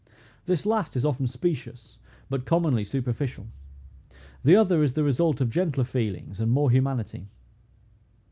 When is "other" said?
4.55-4.81